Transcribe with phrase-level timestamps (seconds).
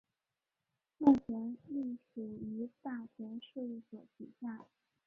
[0.97, 4.65] 目前隶属于大泽事务所旗下。